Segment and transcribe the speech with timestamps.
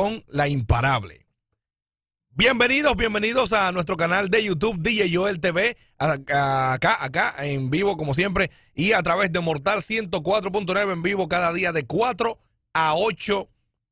[0.00, 1.26] Con la imparable.
[2.30, 8.14] Bienvenidos, bienvenidos a nuestro canal de YouTube DJ Joel TV, acá, acá en vivo como
[8.14, 12.38] siempre y a través de Mortal 104.9 en vivo cada día de 4
[12.72, 13.46] a 8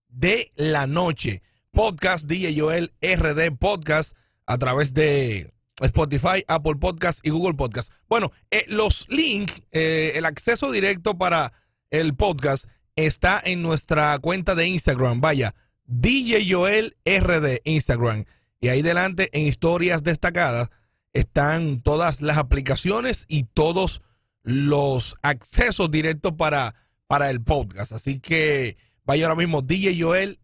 [0.09, 1.43] de la noche.
[1.73, 7.93] Podcast DJ Joel RD Podcast a través de Spotify, Apple Podcast y Google Podcast.
[8.09, 11.53] Bueno, eh, los links, eh, el acceso directo para
[11.91, 12.65] el podcast
[12.97, 15.21] está en nuestra cuenta de Instagram.
[15.21, 15.55] Vaya
[15.89, 18.25] DJ Joel RD Instagram.
[18.61, 20.69] Y ahí delante en historias destacadas
[21.13, 24.03] están todas las aplicaciones y todos
[24.43, 26.75] los accesos directos para,
[27.07, 27.93] para el podcast.
[27.93, 30.39] Así que vaya ahora mismo DJ Joel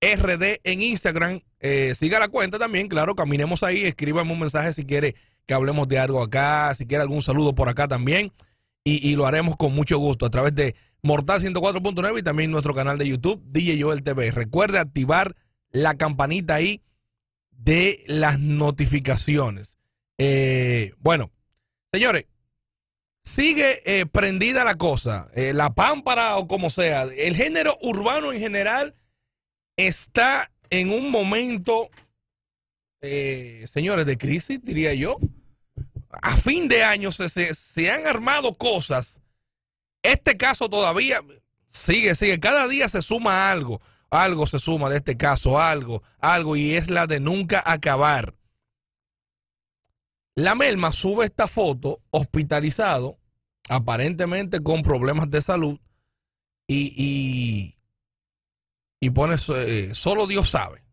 [0.00, 1.40] RD en Instagram.
[1.60, 5.14] Eh, siga la cuenta también, claro, caminemos ahí, escríbame un mensaje si quiere
[5.46, 8.32] que hablemos de algo acá, si quiere algún saludo por acá también.
[8.84, 12.74] Y, y lo haremos con mucho gusto a través de Mortal 104.9 y también nuestro
[12.74, 14.30] canal de YouTube, DJ Joel TV.
[14.32, 15.36] Recuerde activar
[15.70, 16.82] la campanita ahí
[17.50, 19.78] de las notificaciones.
[20.16, 21.30] Eh, bueno,
[21.92, 22.26] señores,
[23.22, 27.02] sigue eh, prendida la cosa, eh, la pámpara o como sea.
[27.02, 28.94] El género urbano en general
[29.76, 31.88] está en un momento,
[33.00, 35.18] señores, de crisis, diría yo.
[36.10, 39.22] A fin de año se, se, se han armado cosas
[40.08, 41.20] este caso todavía
[41.70, 42.40] sigue, sigue.
[42.40, 43.80] Cada día se suma algo.
[44.10, 48.34] Algo se suma de este caso, algo, algo, y es la de nunca acabar.
[50.34, 53.18] La Melma sube esta foto hospitalizado,
[53.68, 55.78] aparentemente con problemas de salud,
[56.66, 57.76] y, y,
[59.00, 60.84] y pone eh, solo Dios sabe.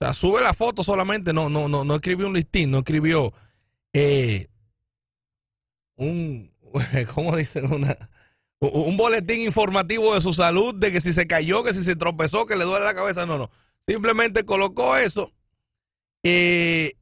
[0.00, 3.32] O sea, sube la foto solamente, no, no, no, no escribió un listín, no escribió
[3.92, 4.48] eh,
[5.96, 6.52] un,
[7.14, 7.72] ¿cómo dicen?
[7.72, 8.10] Una,
[8.60, 12.46] un boletín informativo de su salud, de que si se cayó, que si se tropezó,
[12.46, 13.26] que le duele la cabeza.
[13.26, 13.50] No, no.
[13.86, 15.32] Simplemente colocó eso
[16.22, 16.94] eh,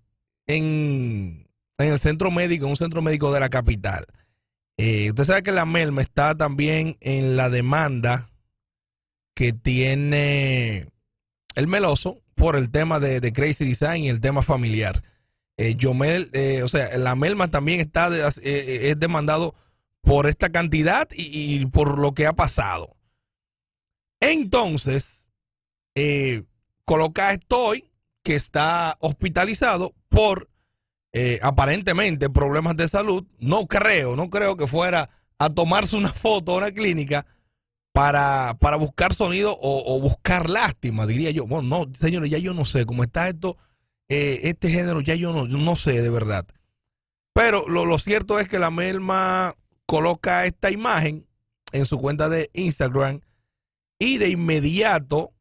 [0.46, 1.46] en,
[1.78, 4.06] el centro médico, en un centro médico de la capital.
[4.76, 8.28] Eh, usted sabe que la MELMA está también en la demanda
[9.34, 10.88] que tiene
[11.54, 15.02] el Meloso por el tema de, Crazy Design y el tema familiar.
[15.56, 16.30] Eh, Yomel,
[16.64, 18.10] o sea, la Melma también está
[18.42, 19.54] es demandado
[20.04, 22.94] por esta cantidad y, por lo que ha pasado.
[24.20, 25.26] Entonces,
[25.94, 26.44] eh,
[26.84, 27.90] coloca estoy
[28.22, 30.50] que está hospitalizado por
[31.12, 33.24] eh, aparentemente problemas de salud.
[33.38, 37.26] No creo, no creo que fuera a tomarse una foto a una clínica
[37.92, 41.46] para, para buscar sonido o, buscar lástima, diría yo.
[41.46, 43.56] Bueno, no, señores, ya yo no sé cómo está esto,
[44.08, 46.46] eh, este género, ya yo no, no sé de verdad.
[47.32, 49.54] Pero lo cierto es que la Melma
[49.86, 51.26] coloca esta imagen
[51.72, 53.20] en su cuenta de Instagram
[53.98, 55.32] y de inmediato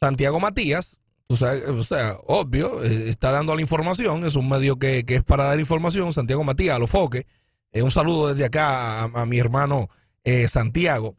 [0.00, 0.98] Santiago Matías,
[1.28, 5.58] o sea, obvio, eh, está dando la información, es un medio que, es para dar
[5.58, 7.24] información, Santiago Matías, a los foques.
[7.72, 9.88] Eh, un saludo desde acá a, mi hermano
[10.22, 11.16] eh, Santiago.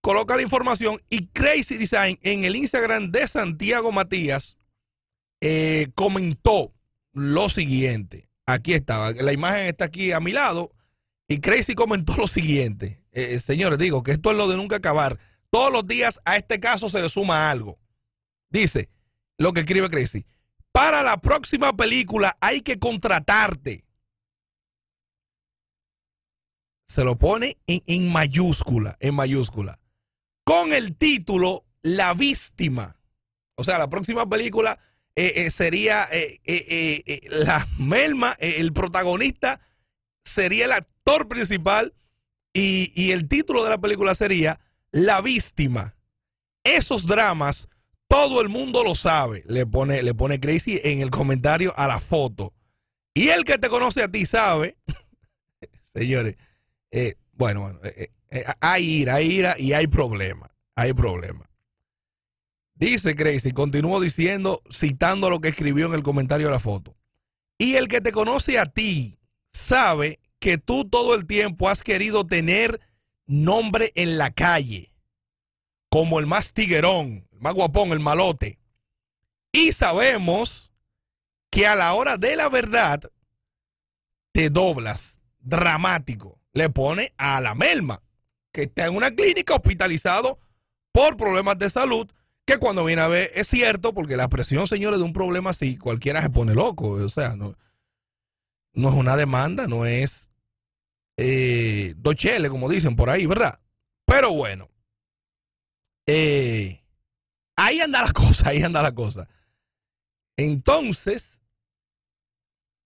[0.00, 4.56] Coloca la información y Crazy Design en el Instagram de Santiago Matías
[5.96, 6.72] comentó
[7.12, 9.12] lo siguiente aquí estaba.
[9.12, 10.72] La imagen está aquí a mi lado.
[11.28, 13.02] Y Crazy comentó lo siguiente.
[13.12, 15.18] Eh, señores, digo que esto es lo de nunca acabar.
[15.50, 17.78] Todos los días a este caso se le suma algo.
[18.50, 18.90] Dice
[19.38, 20.26] lo que escribe Crazy.
[20.72, 23.84] Para la próxima película hay que contratarte.
[26.86, 29.78] Se lo pone en, en mayúscula, en mayúscula.
[30.44, 32.96] Con el título La víctima.
[33.54, 34.78] O sea, la próxima película
[35.16, 39.60] eh, eh, sería eh, la Melma, el protagonista
[40.24, 41.94] sería el actor principal
[42.54, 44.60] y, el título de la película sería
[44.90, 45.94] La víctima.
[46.64, 47.68] Esos dramas
[48.08, 49.42] todo el mundo lo sabe.
[49.46, 52.52] Le pone, le pone Crazy en el comentario a la foto.
[53.14, 54.76] Y el que te conoce a ti sabe,
[55.94, 56.36] señores,
[56.90, 60.50] eh, bueno, bueno eh, eh, hay ira, hay ira y hay problema.
[60.74, 61.48] Hay problema.
[62.74, 66.96] Dice Crazy, continúo diciendo, citando lo que escribió en el comentario de la foto.
[67.58, 69.18] Y el que te conoce a ti
[69.52, 72.80] sabe que tú todo el tiempo has querido tener
[73.26, 74.92] nombre en la calle,
[75.88, 78.58] como el más tiguerón, el más guapón, el malote.
[79.52, 80.72] Y sabemos
[81.50, 83.02] que a la hora de la verdad
[84.32, 86.40] te doblas, dramático.
[86.54, 88.02] Le pone a la melma,
[88.52, 90.38] que está en una clínica hospitalizado
[90.90, 92.10] por problemas de salud,
[92.44, 95.76] que cuando viene a ver es cierto, porque la presión, señores, de un problema así,
[95.76, 96.90] cualquiera se pone loco.
[96.90, 97.56] O sea, no,
[98.74, 100.28] no es una demanda, no es
[101.16, 103.60] eh, dochele, como dicen por ahí, ¿verdad?
[104.06, 104.68] Pero bueno,
[106.06, 106.82] eh,
[107.56, 109.28] ahí anda la cosa, ahí anda la cosa.
[110.36, 111.40] Entonces,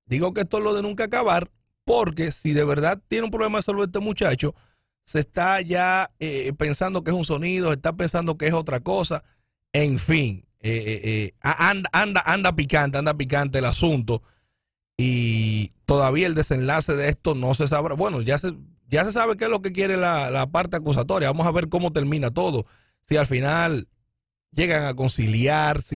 [0.06, 1.50] digo que esto es lo de nunca acabar,
[1.84, 4.54] porque si de verdad tiene un problema de salud este muchacho,
[5.04, 8.80] se está ya eh, pensando que es un sonido, se está pensando que es otra
[8.80, 9.22] cosa,
[9.82, 14.22] en fin, eh, anda, anda, anda picante, anda picante el asunto
[14.96, 17.94] y todavía el desenlace de esto no se sabe.
[17.94, 18.54] Bueno, ya se,
[18.88, 21.28] ya se sabe qué es lo que quiere la, la parte acusatoria.
[21.28, 22.66] Vamos a ver cómo termina todo.
[23.04, 23.88] Si al final
[24.52, 25.82] llegan a conciliar.
[25.82, 25.95] Si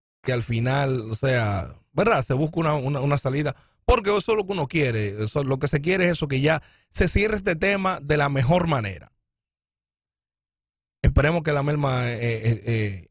[0.21, 2.23] Que al final, o sea, ¿verdad?
[2.23, 3.55] Se busca una, una, una salida.
[3.85, 5.23] Porque eso es lo que uno quiere.
[5.23, 8.29] Eso, lo que se quiere es eso, que ya se cierre este tema de la
[8.29, 9.11] mejor manera.
[11.01, 13.09] Esperemos que la merma, eh, eh, eh,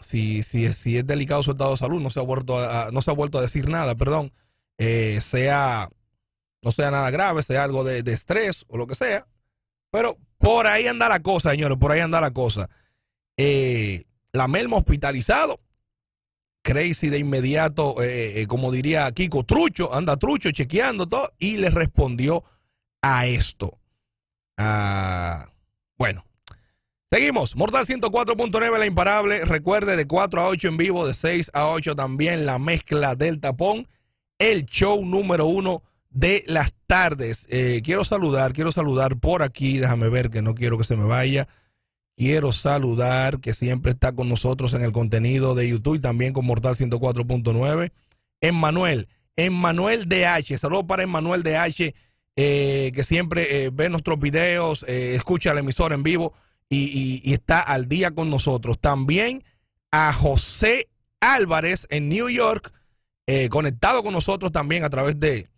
[0.00, 3.02] si, si, si es delicado su estado de salud, no se ha vuelto a, no
[3.02, 4.32] se ha vuelto a decir nada, perdón,
[4.82, 5.90] eh, sea,
[6.62, 9.26] no sea nada grave, sea algo de, estrés o lo que sea.
[9.90, 12.70] Pero por ahí anda la cosa, señores, por ahí anda la cosa.
[13.36, 15.60] Eh, la Melma hospitalizado.
[16.62, 21.70] Crazy de inmediato, eh, eh, como diría Kiko, trucho, anda trucho, chequeando todo, y le
[21.70, 22.44] respondió
[23.02, 23.78] a esto.
[24.58, 25.48] Ah,
[25.96, 26.24] bueno,
[27.10, 27.56] seguimos.
[27.56, 29.44] Mortal 104.9, la imparable.
[29.44, 33.40] Recuerde, de 4 a 8 en vivo, de 6 a 8 también, la mezcla del
[33.40, 33.88] tapón.
[34.38, 37.46] El show número uno de las tardes.
[37.48, 41.04] Eh, quiero saludar, quiero saludar por aquí, déjame ver que no quiero que se me
[41.04, 41.48] vaya.
[42.20, 46.44] Quiero saludar que siempre está con nosotros en el contenido de YouTube y también con
[46.44, 47.92] Mortal 104.9.
[48.42, 51.94] Emmanuel, Emmanuel DH, saludos para Emmanuel DH,
[52.36, 56.34] eh, que siempre eh, ve nuestros videos, eh, escucha la emisora en vivo
[56.68, 58.78] y está al día con nosotros.
[58.78, 59.42] También
[59.90, 60.90] a José
[61.20, 62.70] Álvarez en New York,
[63.26, 65.48] eh, conectado con nosotros también a través de,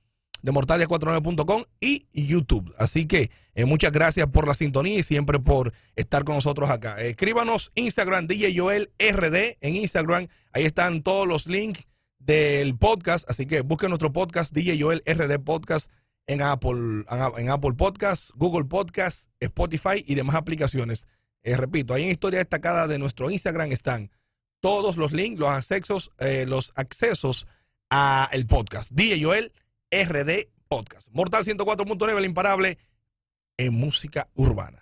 [0.42, 2.74] de mortalia49.com y YouTube.
[2.78, 7.00] Así que eh, muchas gracias por la sintonía y siempre por estar con nosotros acá.
[7.00, 10.28] Escríbanos Instagram, DJ Joel RD en Instagram.
[10.52, 11.86] Ahí están todos los links
[12.18, 13.28] del podcast.
[13.30, 15.90] Así que busquen nuestro podcast, DJ Joel RD Podcast,
[16.26, 17.04] en Apple,
[17.36, 21.06] en Apple Podcast, Google Podcast, Spotify y demás aplicaciones.
[21.42, 24.10] Eh, repito, ahí en historia destacada de nuestro Instagram están
[24.60, 27.46] todos los links, los accesos, eh, los accesos
[27.90, 28.92] a el podcast.
[28.92, 29.52] DJ Joel
[29.92, 31.06] RD Podcast.
[31.12, 32.78] Mortal 104.9, el imparable
[33.58, 34.81] en música urbana.